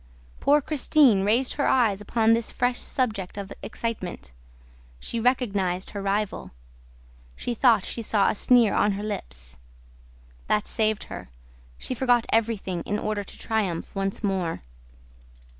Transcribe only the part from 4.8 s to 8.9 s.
She recognized her rival. She thought she saw a sneer